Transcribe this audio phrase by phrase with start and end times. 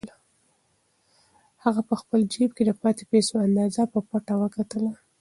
[1.63, 4.91] هغه په خپل جېب کې د پاتې پیسو اندازه په پټه وکتله.